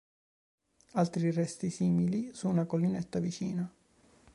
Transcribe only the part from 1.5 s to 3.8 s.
simili su una collinetta vicina.